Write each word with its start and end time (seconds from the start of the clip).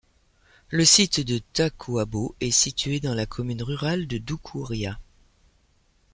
Le 0.71 0.83
site 0.83 1.19
de 1.19 1.37
Tacoubao 1.53 2.33
est 2.39 2.49
situé 2.49 2.99
dans 2.99 3.13
la 3.13 3.27
commune 3.27 3.61
rurale 3.61 4.07
de 4.07 4.17
Doukouria. 4.17 4.97